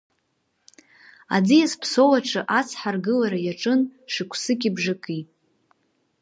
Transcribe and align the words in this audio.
Аӡиас 1.35 1.73
Ԥсоу 1.81 2.11
аҿы 2.17 2.41
ацҳа 2.59 2.89
аргылара 2.93 3.39
иаҿын 3.41 3.81
шықәсыки 4.13 4.71
бжаки. 4.75 5.21